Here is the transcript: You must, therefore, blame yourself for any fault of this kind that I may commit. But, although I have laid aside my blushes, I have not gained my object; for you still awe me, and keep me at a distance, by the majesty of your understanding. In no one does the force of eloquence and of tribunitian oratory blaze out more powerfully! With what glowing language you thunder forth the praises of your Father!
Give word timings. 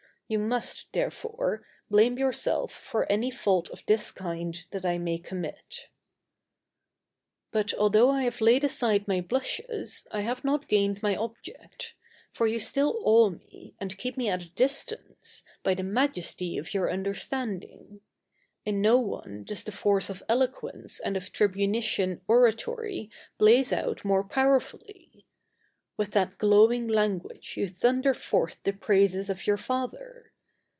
You 0.27 0.39
must, 0.39 0.87
therefore, 0.93 1.67
blame 1.89 2.17
yourself 2.17 2.71
for 2.71 3.05
any 3.11 3.29
fault 3.31 3.69
of 3.69 3.83
this 3.85 4.13
kind 4.13 4.63
that 4.71 4.85
I 4.85 4.97
may 4.97 5.17
commit. 5.17 5.89
But, 7.51 7.73
although 7.73 8.11
I 8.11 8.23
have 8.23 8.39
laid 8.39 8.63
aside 8.63 9.09
my 9.09 9.19
blushes, 9.19 10.07
I 10.09 10.21
have 10.21 10.45
not 10.45 10.69
gained 10.69 11.03
my 11.03 11.17
object; 11.17 11.95
for 12.31 12.47
you 12.47 12.61
still 12.61 12.97
awe 13.03 13.29
me, 13.31 13.75
and 13.77 13.97
keep 13.97 14.15
me 14.15 14.29
at 14.29 14.43
a 14.43 14.49
distance, 14.51 15.43
by 15.63 15.73
the 15.73 15.83
majesty 15.83 16.57
of 16.57 16.73
your 16.73 16.89
understanding. 16.89 17.99
In 18.63 18.79
no 18.81 18.99
one 19.01 19.43
does 19.43 19.65
the 19.65 19.73
force 19.73 20.09
of 20.09 20.23
eloquence 20.29 21.01
and 21.01 21.17
of 21.17 21.33
tribunitian 21.33 22.21
oratory 22.29 23.09
blaze 23.37 23.73
out 23.73 24.05
more 24.05 24.23
powerfully! 24.23 25.09
With 25.97 26.15
what 26.15 26.39
glowing 26.39 26.87
language 26.87 27.55
you 27.57 27.67
thunder 27.67 28.15
forth 28.15 28.57
the 28.63 28.71
praises 28.73 29.29
of 29.29 29.45
your 29.45 29.57
Father! 29.57 30.31